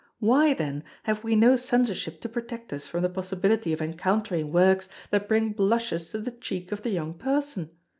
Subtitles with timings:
[0.17, 4.89] Why, then, have we no Censorship to protect us from the possibility of encountering works
[5.11, 7.69] that bring blushes to the cheek of the young person?